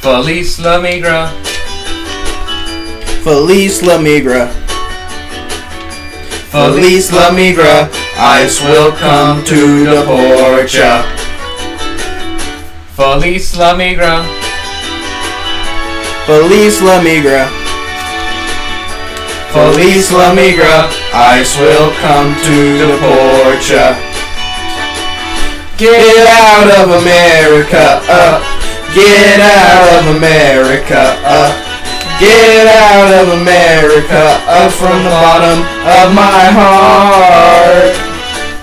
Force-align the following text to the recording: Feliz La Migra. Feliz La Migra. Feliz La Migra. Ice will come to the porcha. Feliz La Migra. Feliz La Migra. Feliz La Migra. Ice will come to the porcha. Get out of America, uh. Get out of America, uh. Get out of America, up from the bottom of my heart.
Feliz 0.00 0.58
La 0.58 0.80
Migra. 0.80 1.28
Feliz 3.22 3.82
La 3.82 3.98
Migra. 3.98 4.48
Feliz 6.48 7.12
La 7.12 7.28
Migra. 7.28 7.92
Ice 8.16 8.62
will 8.62 8.92
come 8.92 9.44
to 9.44 9.84
the 9.84 10.02
porcha. 10.06 11.04
Feliz 12.96 13.54
La 13.58 13.74
Migra. 13.74 14.24
Feliz 16.24 16.80
La 16.80 16.98
Migra. 17.02 17.46
Feliz 19.52 20.10
La 20.12 20.32
Migra. 20.34 20.88
Ice 21.12 21.58
will 21.58 21.92
come 22.00 22.34
to 22.40 22.78
the 22.78 22.96
porcha. 23.04 24.00
Get 25.76 26.26
out 26.26 26.70
of 26.80 27.02
America, 27.02 28.00
uh. 28.08 28.49
Get 28.94 29.38
out 29.38 30.02
of 30.02 30.16
America, 30.16 31.14
uh. 31.22 31.54
Get 32.18 32.66
out 32.66 33.10
of 33.22 33.40
America, 33.40 34.42
up 34.50 34.72
from 34.72 35.04
the 35.04 35.10
bottom 35.10 35.60
of 35.86 36.14
my 36.14 36.50
heart. 36.52 37.19